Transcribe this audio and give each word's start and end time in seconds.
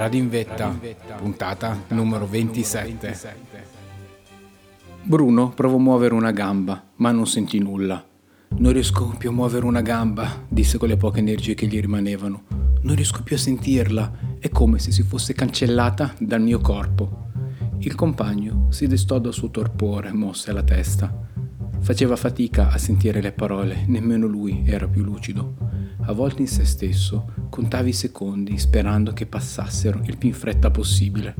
Radio 0.00 0.18
in 0.18 0.30
Vetta, 0.30 0.80
puntata 1.18 1.84
numero 1.88 2.26
27. 2.26 3.18
Bruno 5.02 5.50
provò 5.50 5.76
a 5.76 5.78
muovere 5.78 6.14
una 6.14 6.30
gamba, 6.30 6.82
ma 6.96 7.10
non 7.10 7.26
sentì 7.26 7.58
nulla. 7.58 8.02
Non 8.56 8.72
riesco 8.72 9.14
più 9.18 9.28
a 9.28 9.32
muovere 9.32 9.66
una 9.66 9.82
gamba, 9.82 10.46
disse 10.48 10.78
con 10.78 10.88
le 10.88 10.96
poche 10.96 11.18
energie 11.18 11.52
che 11.52 11.66
gli 11.66 11.78
rimanevano. 11.78 12.44
Non 12.80 12.94
riesco 12.94 13.22
più 13.22 13.36
a 13.36 13.38
sentirla, 13.38 14.38
è 14.38 14.48
come 14.48 14.78
se 14.78 14.90
si 14.90 15.02
fosse 15.02 15.34
cancellata 15.34 16.14
dal 16.18 16.40
mio 16.40 16.60
corpo. 16.60 17.26
Il 17.80 17.94
compagno 17.94 18.68
si 18.70 18.86
destò 18.86 19.18
dal 19.18 19.34
suo 19.34 19.50
torpore, 19.50 20.14
mosse 20.14 20.50
la 20.52 20.62
testa. 20.62 21.14
Faceva 21.80 22.16
fatica 22.16 22.70
a 22.70 22.78
sentire 22.78 23.20
le 23.20 23.32
parole, 23.32 23.84
nemmeno 23.86 24.26
lui 24.26 24.62
era 24.64 24.88
più 24.88 25.02
lucido. 25.02 25.56
Avvolto 26.04 26.40
in 26.40 26.48
se 26.48 26.64
stesso, 26.64 27.34
contava 27.50 27.88
i 27.88 27.92
secondi, 27.92 28.56
sperando 28.58 29.12
che 29.12 29.26
passassero 29.26 30.00
il 30.04 30.16
più 30.16 30.28
in 30.28 30.34
fretta 30.34 30.70
possibile. 30.70 31.34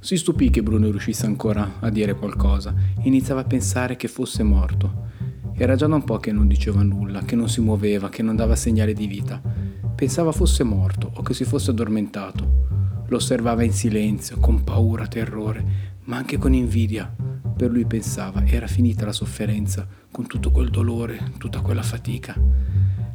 Si 0.00 0.16
stupì 0.16 0.48
che 0.48 0.62
Bruno 0.62 0.90
riuscisse 0.90 1.26
ancora 1.26 1.74
a 1.80 1.90
dire 1.90 2.14
qualcosa 2.14 2.74
e 2.96 3.02
iniziava 3.02 3.42
a 3.42 3.44
pensare 3.44 3.96
che 3.96 4.08
fosse 4.08 4.42
morto. 4.42 5.02
Era 5.54 5.76
già 5.76 5.86
da 5.86 5.94
un 5.94 6.04
po' 6.04 6.18
che 6.18 6.32
non 6.32 6.48
diceva 6.48 6.82
nulla, 6.82 7.24
che 7.24 7.36
non 7.36 7.48
si 7.48 7.60
muoveva, 7.60 8.08
che 8.08 8.22
non 8.22 8.36
dava 8.36 8.56
segnale 8.56 8.94
di 8.94 9.06
vita. 9.06 9.42
Pensava 9.94 10.32
fosse 10.32 10.62
morto 10.62 11.10
o 11.14 11.22
che 11.22 11.34
si 11.34 11.44
fosse 11.44 11.70
addormentato. 11.70 13.04
Lo 13.06 13.16
osservava 13.16 13.62
in 13.62 13.72
silenzio, 13.72 14.38
con 14.38 14.64
paura, 14.64 15.06
terrore, 15.06 15.92
ma 16.04 16.16
anche 16.16 16.38
con 16.38 16.54
invidia 16.54 17.14
per 17.56 17.70
lui 17.70 17.84
pensava 17.84 18.44
era 18.44 18.66
finita 18.66 19.04
la 19.04 19.12
sofferenza, 19.12 19.86
con 20.10 20.26
tutto 20.26 20.50
quel 20.50 20.70
dolore, 20.70 21.32
tutta 21.38 21.60
quella 21.60 21.82
fatica. 21.82 22.34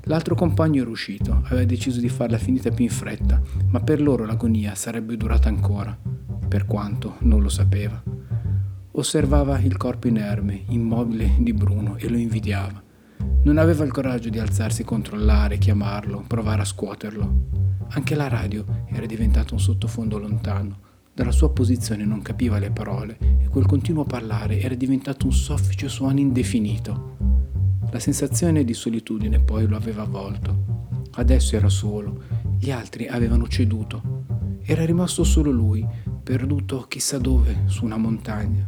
L'altro 0.10 0.34
compagno 0.34 0.82
era 0.82 0.90
uscito, 0.90 1.44
aveva 1.44 1.64
deciso 1.66 2.00
di 2.00 2.10
farla 2.10 2.40
finita 2.40 2.72
più 2.72 2.84
in 2.84 2.90
fretta, 2.90 3.40
ma 3.68 3.80
per 3.80 4.02
loro 4.02 4.26
l'agonia 4.26 4.74
sarebbe 4.74 5.16
durata 5.16 5.50
ancora, 5.50 5.96
per 6.48 6.66
quanto 6.66 7.18
non 7.20 7.44
lo 7.44 7.50
sapeva. 7.50 8.02
Osservava 8.94 9.60
il 9.60 9.78
corpo 9.78 10.08
inerme, 10.08 10.64
immobile 10.70 11.36
di 11.38 11.54
Bruno 11.54 11.96
e 11.98 12.10
lo 12.10 12.18
invidiava. 12.18 12.82
Non 13.44 13.60
aveva 13.60 13.84
il 13.84 13.92
coraggio 13.92 14.30
di 14.30 14.40
alzarsi, 14.40 14.84
controllare, 14.84 15.60
chiamarlo, 15.60 16.24
provare 16.26 16.64
a 16.64 16.66
scuoterlo. 16.66 17.42
Anche 17.90 18.16
la 18.16 18.28
radio 18.28 18.66
era 18.88 19.06
diventata 19.06 19.54
un 19.54 19.60
sottofondo 19.60 20.18
lontano 20.18 20.88
dalla 21.20 21.32
sua 21.32 21.52
posizione 21.52 22.06
non 22.06 22.22
capiva 22.22 22.60
le 22.60 22.72
parole 22.72 23.18
e 23.20 23.50
quel 23.50 23.66
continuo 23.66 24.06
parlare 24.06 24.62
era 24.62 24.74
diventato 24.74 25.26
un 25.26 25.34
soffice 25.34 25.90
suono 25.90 26.18
indefinito. 26.18 27.18
La 27.92 28.00
sensazione 28.00 28.64
di 28.64 28.74
solitudine 28.74 29.40
poi 29.40 29.68
lo 29.68 29.76
aveva 29.76 30.04
avvolto. 30.04 31.02
Adesso 31.12 31.56
era 31.56 31.70
solo, 31.70 32.22
gli 32.60 32.70
altri 32.70 33.08
avevano 33.08 33.48
ceduto. 33.48 34.26
Era 34.64 34.86
rimasto 34.86 35.24
solo 35.24 35.50
lui, 35.50 35.86
perduto 36.22 36.86
chissà 36.88 37.18
dove, 37.18 37.64
su 37.66 37.86
una 37.86 37.98
montagna. 37.98 38.64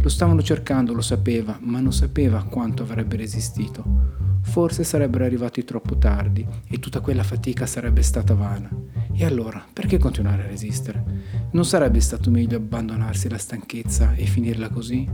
Lo 0.00 0.08
stavano 0.08 0.42
cercando, 0.42 0.92
lo 0.92 1.00
sapeva, 1.00 1.58
ma 1.62 1.80
non 1.80 1.92
sapeva 1.92 2.44
quanto 2.44 2.84
avrebbe 2.84 3.16
resistito. 3.16 4.12
Forse 4.42 4.84
sarebbero 4.84 5.24
arrivati 5.24 5.64
troppo 5.64 5.96
tardi 5.96 6.46
e 6.68 6.78
tutta 6.78 7.00
quella 7.00 7.22
fatica 7.24 7.66
sarebbe 7.66 8.02
stata 8.02 8.34
vana. 8.34 8.70
E 9.12 9.24
allora, 9.24 9.64
perché 9.72 9.98
continuare 9.98 10.44
a 10.44 10.46
resistere? 10.46 11.48
Non 11.52 11.64
sarebbe 11.64 12.00
stato 12.00 12.30
meglio 12.30 12.58
abbandonarsi 12.58 13.26
alla 13.26 13.38
stanchezza 13.38 14.14
e 14.14 14.26
finirla 14.26 14.68
così? 14.68 15.08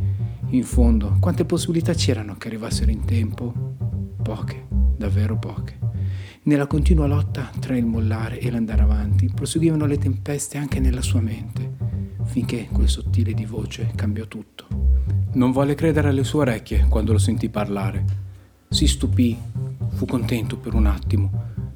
In 0.53 0.65
fondo, 0.65 1.17
quante 1.21 1.45
possibilità 1.45 1.95
c'erano 1.95 2.35
che 2.37 2.49
arrivassero 2.49 2.91
in 2.91 3.05
tempo? 3.05 3.77
Poche, 4.21 4.67
davvero 4.97 5.39
poche. 5.39 5.79
Nella 6.43 6.67
continua 6.67 7.07
lotta 7.07 7.53
tra 7.61 7.77
il 7.77 7.85
mollare 7.85 8.41
e 8.41 8.51
l'andare 8.51 8.83
avanti, 8.83 9.31
proseguivano 9.33 9.87
le 9.87 9.99
tempeste 9.99 10.59
anche 10.59 10.81
nella 10.81 11.03
sua 11.03 11.21
mente, 11.21 11.77
finché 12.25 12.67
quel 12.73 12.89
sottile 12.89 13.33
di 13.33 13.45
voce 13.45 13.93
cambiò 13.95 14.27
tutto. 14.27 14.67
Non 15.35 15.53
volle 15.53 15.77
credere 15.77 16.09
alle 16.09 16.25
sue 16.25 16.41
orecchie 16.41 16.87
quando 16.89 17.13
lo 17.13 17.19
sentì 17.19 17.49
parlare. 17.49 18.05
Si 18.69 18.89
stupì, 18.89 19.39
fu 19.91 20.05
contento 20.05 20.57
per 20.57 20.75
un 20.75 20.87
attimo, 20.87 21.31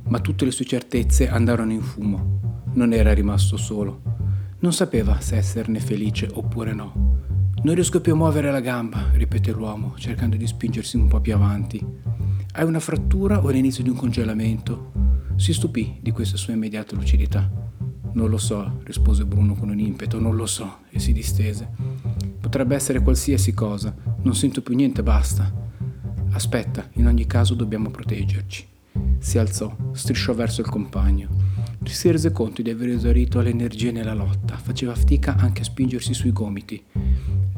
ma 0.08 0.18
tutte 0.18 0.44
le 0.44 0.50
sue 0.50 0.64
certezze 0.64 1.28
andarono 1.28 1.70
in 1.70 1.82
fumo. 1.82 2.62
Non 2.72 2.92
era 2.92 3.12
rimasto 3.12 3.56
solo 3.56 4.14
non 4.64 4.72
sapeva 4.72 5.20
se 5.20 5.36
esserne 5.36 5.78
felice 5.78 6.26
oppure 6.32 6.72
no. 6.72 7.03
Non 7.64 7.74
riesco 7.74 8.02
più 8.02 8.12
a 8.12 8.16
muovere 8.16 8.50
la 8.50 8.60
gamba, 8.60 9.08
ripete 9.14 9.50
l'uomo, 9.50 9.94
cercando 9.96 10.36
di 10.36 10.46
spingersi 10.46 10.98
un 10.98 11.08
po' 11.08 11.22
più 11.22 11.32
avanti. 11.32 11.82
Hai 12.52 12.64
una 12.66 12.78
frattura 12.78 13.42
o 13.42 13.48
l'inizio 13.48 13.82
di 13.82 13.88
un 13.88 13.96
congelamento? 13.96 14.92
Si 15.36 15.54
stupì 15.54 15.96
di 16.02 16.10
questa 16.10 16.36
sua 16.36 16.52
immediata 16.52 16.94
lucidità. 16.94 17.50
Non 18.12 18.28
lo 18.28 18.36
so, 18.36 18.80
rispose 18.84 19.24
Bruno 19.24 19.54
con 19.54 19.70
un 19.70 19.78
impeto, 19.78 20.20
non 20.20 20.36
lo 20.36 20.44
so, 20.44 20.80
e 20.90 20.98
si 20.98 21.14
distese. 21.14 21.66
Potrebbe 22.38 22.74
essere 22.74 23.00
qualsiasi 23.00 23.54
cosa, 23.54 23.96
non 24.20 24.34
sento 24.34 24.60
più 24.60 24.74
niente, 24.74 25.02
basta. 25.02 25.50
Aspetta, 26.32 26.90
in 26.96 27.06
ogni 27.06 27.26
caso 27.26 27.54
dobbiamo 27.54 27.88
proteggerci. 27.88 28.66
Si 29.16 29.38
alzò, 29.38 29.74
strisciò 29.92 30.34
verso 30.34 30.60
il 30.60 30.68
compagno. 30.68 31.30
Si 31.82 32.10
rese 32.10 32.30
conto 32.30 32.60
di 32.60 32.68
aver 32.68 32.90
esaurito 32.90 33.40
l'energia 33.40 33.90
nella 33.90 34.12
lotta, 34.12 34.54
faceva 34.58 34.94
fatica 34.94 35.36
anche 35.36 35.62
a 35.62 35.64
spingersi 35.64 36.12
sui 36.12 36.30
gomiti. 36.30 36.82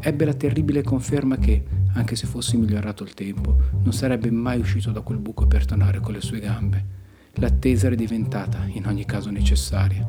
Ebbe 0.06 0.24
la 0.24 0.34
terribile 0.34 0.84
conferma 0.84 1.36
che, 1.36 1.64
anche 1.94 2.14
se 2.14 2.28
fosse 2.28 2.56
migliorato 2.56 3.02
il 3.02 3.12
tempo, 3.12 3.56
non 3.82 3.92
sarebbe 3.92 4.30
mai 4.30 4.60
uscito 4.60 4.92
da 4.92 5.00
quel 5.00 5.18
buco 5.18 5.48
per 5.48 5.64
tornare 5.66 5.98
con 5.98 6.12
le 6.12 6.20
sue 6.20 6.38
gambe. 6.38 6.84
L'attesa 7.32 7.88
era 7.88 7.96
diventata, 7.96 8.66
in 8.66 8.86
ogni 8.86 9.04
caso, 9.04 9.30
necessaria. 9.30 10.08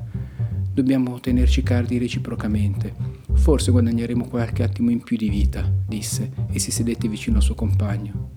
Dobbiamo 0.71 1.19
tenerci 1.19 1.63
cardi 1.63 1.97
reciprocamente. 1.97 2.93
Forse 3.33 3.71
guadagneremo 3.71 4.27
qualche 4.27 4.61
attimo 4.61 4.91
in 4.91 5.01
più 5.01 5.17
di 5.17 5.29
vita, 5.29 5.67
disse 5.87 6.31
e 6.51 6.59
si 6.59 6.69
sedette 6.69 7.07
vicino 7.07 7.37
al 7.37 7.41
suo 7.41 7.55
compagno. 7.55 8.33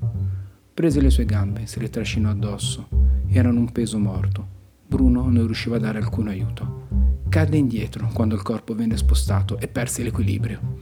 Prese 0.72 1.03
le 1.03 1.10
sue 1.10 1.27
gambe, 1.27 1.66
se 1.66 1.78
le 1.78 1.91
trascinò 1.91 2.31
addosso. 2.31 2.88
Erano 3.28 3.59
un 3.59 3.71
peso 3.71 3.98
morto 3.98 4.59
Bruno 4.91 5.22
non 5.31 5.47
riusciva 5.47 5.77
a 5.77 5.78
dare 5.78 5.98
alcun 5.98 6.27
aiuto. 6.27 6.88
Cadde 7.28 7.56
indietro 7.56 8.10
quando 8.12 8.34
il 8.34 8.42
corpo 8.42 8.75
venne 8.75 8.97
spostato 8.97 9.56
e 9.60 9.69
perse 9.69 10.03
l'equilibrio. 10.03 10.80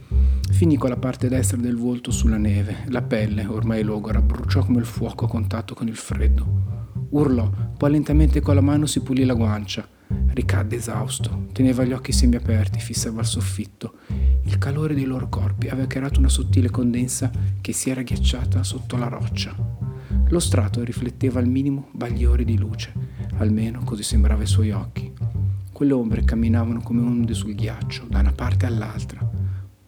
Finì 0.51 0.77
con 0.77 0.89
la 0.89 0.97
parte 0.97 1.29
destra 1.29 1.57
del 1.57 1.75
volto 1.75 2.11
sulla 2.11 2.37
neve, 2.37 2.85
la 2.87 3.01
pelle, 3.01 3.45
ormai 3.45 3.83
logora, 3.83 4.21
bruciò 4.21 4.63
come 4.63 4.79
il 4.79 4.85
fuoco 4.85 5.25
a 5.25 5.27
contatto 5.27 5.73
con 5.73 5.87
il 5.87 5.95
freddo. 5.95 6.87
Urlò, 7.09 7.49
poi 7.77 7.91
lentamente 7.91 8.41
con 8.41 8.55
la 8.55 8.61
mano 8.61 8.85
si 8.85 9.01
pulì 9.01 9.25
la 9.25 9.33
guancia. 9.33 9.87
Ricadde 10.07 10.75
esausto, 10.75 11.47
teneva 11.51 11.83
gli 11.83 11.93
occhi 11.93 12.11
semiaperti, 12.11 12.79
fissava 12.79 13.21
il 13.21 13.27
soffitto. 13.27 13.93
Il 14.43 14.57
calore 14.57 14.93
dei 14.93 15.05
loro 15.05 15.29
corpi 15.29 15.67
aveva 15.67 15.87
creato 15.87 16.19
una 16.19 16.29
sottile 16.29 16.69
condensa 16.69 17.31
che 17.61 17.73
si 17.73 17.89
era 17.89 18.01
ghiacciata 18.01 18.63
sotto 18.63 18.97
la 18.97 19.07
roccia. 19.07 19.55
Lo 20.29 20.39
strato 20.39 20.83
rifletteva 20.83 21.39
al 21.39 21.47
minimo 21.47 21.89
bagliori 21.93 22.43
di 22.43 22.57
luce 22.57 23.09
almeno 23.39 23.81
così 23.83 24.03
sembrava 24.03 24.41
ai 24.41 24.47
suoi 24.47 24.71
occhi. 24.71 25.11
Quelle 25.71 25.93
ombre 25.93 26.23
camminavano 26.23 26.81
come 26.81 27.01
onde 27.01 27.33
sul 27.33 27.55
ghiaccio, 27.55 28.05
da 28.09 28.19
una 28.19 28.33
parte 28.33 28.65
all'altra. 28.65 29.28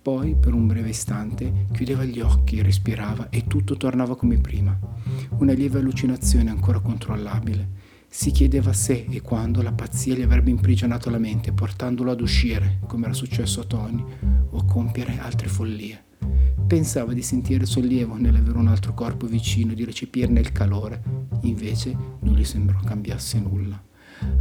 Poi, 0.01 0.35
per 0.35 0.55
un 0.55 0.65
breve 0.65 0.89
istante, 0.89 1.67
chiudeva 1.71 2.03
gli 2.03 2.19
occhi, 2.21 2.63
respirava 2.63 3.29
e 3.29 3.45
tutto 3.45 3.77
tornava 3.77 4.15
come 4.15 4.39
prima. 4.39 4.75
Una 5.37 5.53
lieve 5.53 5.77
allucinazione 5.77 6.49
ancora 6.49 6.79
controllabile. 6.79 7.69
Si 8.07 8.31
chiedeva 8.31 8.73
se 8.73 9.05
e 9.07 9.21
quando 9.21 9.61
la 9.61 9.73
pazzia 9.73 10.15
gli 10.15 10.23
avrebbe 10.23 10.49
imprigionato 10.49 11.11
la 11.11 11.19
mente, 11.19 11.51
portandolo 11.51 12.09
ad 12.09 12.19
uscire, 12.19 12.79
come 12.87 13.05
era 13.05 13.13
successo 13.13 13.61
a 13.61 13.65
Tony, 13.65 14.03
o 14.49 14.57
a 14.57 14.65
compiere 14.65 15.19
altre 15.19 15.47
follie. 15.47 16.03
Pensava 16.65 17.13
di 17.13 17.21
sentire 17.21 17.67
sollievo 17.67 18.15
nell'avere 18.15 18.57
un 18.57 18.69
altro 18.69 18.95
corpo 18.95 19.27
vicino, 19.27 19.75
di 19.75 19.85
recepirne 19.85 20.39
il 20.39 20.51
calore. 20.51 21.03
Invece 21.41 21.95
non 22.21 22.33
gli 22.33 22.43
sembrò 22.43 22.79
cambiasse 22.79 23.39
nulla. 23.39 23.79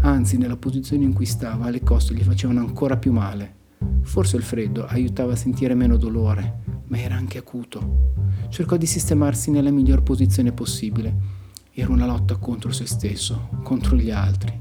Anzi, 0.01 0.39
nella 0.39 0.57
posizione 0.57 1.05
in 1.05 1.13
cui 1.13 1.27
stava, 1.27 1.69
le 1.69 1.83
costole 1.83 2.21
gli 2.21 2.25
facevano 2.25 2.61
ancora 2.61 2.97
più 2.97 3.13
male. 3.13 3.59
Forse 4.03 4.37
il 4.37 4.43
freddo 4.43 4.87
aiutava 4.87 5.33
a 5.33 5.37
sentire 5.37 5.75
meno 5.75 5.97
dolore, 5.97 6.83
ma 6.87 6.99
era 6.99 7.15
anche 7.15 7.39
acuto. 7.39 8.13
Cercò 8.49 8.77
di 8.77 8.87
sistemarsi 8.87 9.51
nella 9.51 9.71
miglior 9.71 10.03
posizione 10.03 10.53
possibile. 10.53 11.39
Era 11.73 11.93
una 11.93 12.07
lotta 12.07 12.37
contro 12.37 12.73
se 12.73 12.87
stesso, 12.87 13.49
contro 13.63 13.97
gli 13.97 14.11
altri. 14.11 14.59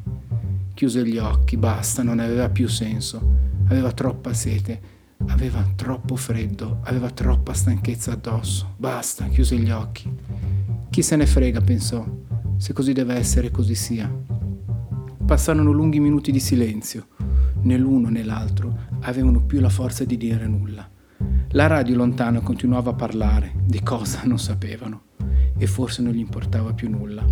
Chiuse 0.73 1.05
gli 1.05 1.17
occhi, 1.17 1.57
basta, 1.57 2.03
non 2.03 2.19
aveva 2.19 2.49
più 2.49 2.67
senso. 2.67 3.37
Aveva 3.67 3.91
troppa 3.91 4.33
sete 4.33 4.97
Aveva 5.27 5.63
troppo 5.75 6.15
freddo, 6.15 6.79
aveva 6.83 7.09
troppa 7.11 7.53
stanchezza 7.53 8.13
addosso. 8.13 8.73
Basta, 8.77 9.27
chiuse 9.27 9.57
gli 9.57 9.69
occhi. 9.69 10.09
Chi 10.89 11.01
se 11.03 11.15
ne 11.17 11.25
frega, 11.25 11.61
pensò. 11.61 12.05
Se 12.57 12.73
così 12.73 12.93
deve 12.93 13.15
essere, 13.15 13.51
così 13.51 13.75
sia. 13.75 14.11
Passarono 15.25 15.71
lunghi 15.71 15.99
minuti 15.99 16.31
di 16.31 16.39
silenzio. 16.39 17.07
Né 17.61 17.77
l'uno 17.77 18.09
né 18.09 18.23
l'altro 18.23 18.77
avevano 19.01 19.41
più 19.41 19.59
la 19.59 19.69
forza 19.69 20.05
di 20.05 20.17
dire 20.17 20.47
nulla. 20.47 20.89
La 21.49 21.67
radio 21.67 21.95
lontana 21.95 22.39
continuava 22.41 22.91
a 22.91 22.95
parlare, 22.95 23.53
di 23.65 23.81
cosa 23.81 24.21
non 24.25 24.39
sapevano, 24.39 25.01
e 25.57 25.67
forse 25.67 26.01
non 26.01 26.13
gli 26.13 26.19
importava 26.19 26.73
più 26.73 26.89
nulla. 26.89 27.25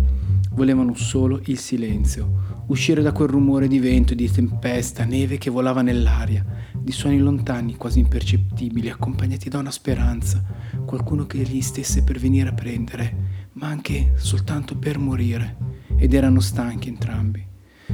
volevano 0.50 0.94
solo 0.94 1.40
il 1.44 1.58
silenzio, 1.58 2.64
uscire 2.66 3.00
da 3.00 3.12
quel 3.12 3.28
rumore 3.28 3.68
di 3.68 3.78
vento, 3.78 4.14
di 4.14 4.28
tempesta, 4.28 5.04
neve 5.04 5.38
che 5.38 5.50
volava 5.50 5.82
nell'aria, 5.82 6.44
di 6.76 6.90
suoni 6.90 7.18
lontani, 7.18 7.76
quasi 7.76 8.00
impercettibili, 8.00 8.90
accompagnati 8.90 9.48
da 9.48 9.58
una 9.58 9.70
speranza, 9.70 10.42
qualcuno 10.84 11.26
che 11.26 11.38
gli 11.38 11.60
stesse 11.60 12.02
per 12.02 12.18
venire 12.18 12.48
a 12.48 12.54
prendere, 12.54 13.46
ma 13.52 13.68
anche 13.68 14.14
soltanto 14.16 14.76
per 14.76 14.98
morire. 14.98 15.56
Ed 15.96 16.12
erano 16.14 16.40
stanchi 16.40 16.88
entrambi. 16.88 17.44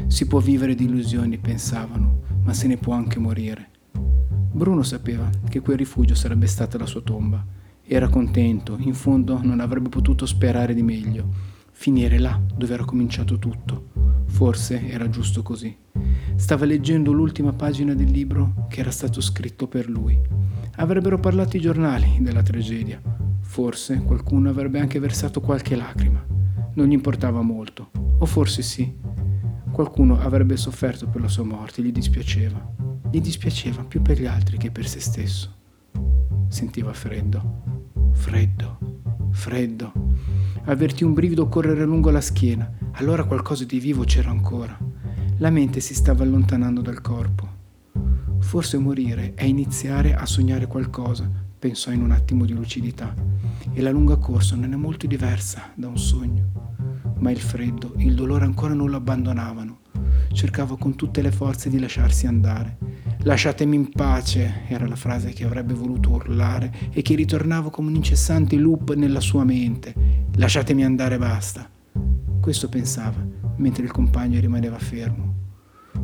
Si 0.09 0.27
può 0.27 0.39
vivere 0.39 0.75
di 0.75 0.85
illusioni, 0.85 1.39
pensavano, 1.39 2.21
ma 2.45 2.53
se 2.53 2.67
ne 2.67 2.77
può 2.77 2.95
anche 2.95 3.19
morire. 3.19 3.71
Bruno 4.53 4.83
sapeva 4.83 5.29
che 5.49 5.61
quel 5.61 5.77
rifugio 5.77 6.15
sarebbe 6.15 6.47
stata 6.47 6.79
la 6.79 6.87
sua 6.87 7.01
tomba. 7.01 7.45
Era 7.83 8.09
contento, 8.09 8.77
in 8.79 8.95
fondo 8.95 9.41
non 9.43 9.61
avrebbe 9.61 9.89
potuto 9.89 10.27
sperare 10.27 10.75
di 10.75 10.83
meglio 10.83 11.53
finire 11.77 12.19
là 12.19 12.41
dove 12.57 12.73
era 12.73 12.85
cominciato 12.85 13.39
tutto. 13.39 13.91
Forse 14.27 14.89
era 14.89 15.11
giusto 15.11 15.43
così. 15.43 15.77
Stava 16.37 16.65
leggendo 16.65 17.13
l'ultima 17.13 17.53
pagina 17.53 17.95
del 17.95 18.11
libro 18.11 18.67
che 18.69 18.81
era 18.81 18.91
stato 18.91 19.21
scritto 19.21 19.67
per 19.67 19.89
lui. 19.89 20.19
Avrebbero 20.77 21.19
parlato 21.19 21.57
i 21.57 21.61
giornali 21.61 22.19
della 22.21 22.43
tragedia. 22.43 23.01
Forse 23.41 23.99
qualcuno 24.03 24.49
avrebbe 24.49 24.81
anche 24.81 24.99
versato 24.99 25.41
qualche 25.41 25.77
lacrima. 25.77 26.25
Non 26.75 26.87
gli 26.87 26.93
importava 26.93 27.43
molto. 27.43 27.91
O 28.19 28.25
forse 28.25 28.63
sì. 28.63 28.91
Qualcuno 29.75 30.21
avrebbe 30.21 30.57
sofferto 30.57 31.09
per 31.09 31.21
la 31.21 31.27
sua 31.27 31.43
morte, 31.43 31.83
gli 31.83 31.91
dispiaceva. 31.91 32.65
Gli 33.11 33.21
dispiaceva 33.21 33.83
più 33.83 34.03
per 34.03 34.21
gli 34.21 34.27
altri 34.27 34.57
che 34.57 34.71
per 34.71 34.87
se 34.87 35.01
stesso. 35.01 35.53
Sentiva 36.47 36.93
freddo. 36.93 37.63
Freddo. 38.13 38.79
Freddo 39.33 39.93
avvertì 40.67 41.03
un 41.03 41.13
brivido 41.13 41.49
correre 41.49 41.85
lungo 41.85 42.11
la 42.11 42.21
schiena. 42.21 42.71
Allora 42.93 43.25
qualcosa 43.25 43.65
di 43.65 43.81
vivo 43.81 44.05
c'era 44.05 44.31
ancora. 44.31 44.79
La 45.39 45.51
mente 45.51 45.81
si 45.81 45.93
stava 45.93 46.23
allontanando 46.23 46.81
dal 46.81 47.01
corpo. 47.01 47.49
Forse 48.39 48.79
morire 48.79 49.35
è 49.35 49.43
iniziare 49.43 50.15
a 50.15 50.25
sognare 50.25 50.69
qualcosa, 50.69 51.29
pensò 51.59 51.91
in 51.91 52.01
un 52.01 52.13
attimo 52.13 52.45
di 52.45 52.53
lucidità. 52.53 53.13
E 53.73 53.83
la 53.83 53.91
lunga 53.91 54.19
corsa 54.19 54.55
non 54.55 54.73
è 54.73 54.77
molto 54.77 55.09
diversa 55.09 55.73
da 55.75 55.89
un 55.89 55.99
sogno. 55.99 56.64
Ma 57.25 57.31
il 57.31 57.41
freddo, 57.41 57.95
il 57.97 58.15
dolore 58.15 58.45
ancora 58.45 58.75
non 58.75 58.91
lo 58.91 58.97
abbandonavano. 58.97 59.79
Cercava 60.35 60.77
con 60.77 60.95
tutte 60.95 61.23
le 61.23 61.33
forze 61.33 61.71
di 61.71 61.79
lasciarsi 61.79 62.27
andare. 62.27 62.77
Lasciatemi 63.21 63.75
in 63.75 63.89
pace 63.89 64.65
era 64.69 64.87
la 64.87 64.95
frase 64.95 65.31
che 65.31 65.47
avrebbe 65.47 65.73
voluto 65.73 66.11
urlare 66.11 66.71
e 66.93 67.01
che 67.01 67.15
ritornava 67.15 67.71
come 67.71 67.89
un 67.89 67.95
incessante 67.95 68.57
loop 68.57 68.93
nella 68.93 69.21
sua 69.21 69.43
mente 69.43 69.95
Lasciatemi 70.35 70.85
andare, 70.85 71.17
basta. 71.17 71.67
Questo 72.43 72.69
pensava, 72.69 73.27
mentre 73.57 73.85
il 73.85 73.91
compagno 73.91 74.39
rimaneva 74.39 74.79
fermo. 74.79 75.35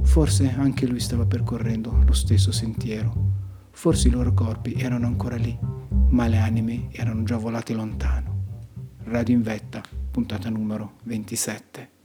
Forse 0.00 0.55
anche 0.56 0.87
lui 0.87 1.00
stava 1.00 1.26
percorrendo 1.26 2.02
lo 2.06 2.14
stesso 2.14 2.50
sentiero. 2.50 3.12
Forse 3.73 4.08
i 4.08 4.11
loro 4.11 4.32
corpi 4.32 4.73
erano 4.73 5.06
ancora 5.06 5.37
lì, 5.37 5.55
ma 6.08 6.28
le 6.28 6.38
anime 6.38 6.88
erano 6.93 7.25
già 7.25 7.37
volate 7.37 7.75
lontano. 7.75 8.38
Radio 9.05 9.34
in 9.34 9.43
vetta, 9.43 9.82
puntata 10.10 10.50
numero 10.50 10.92
27. 11.04 12.00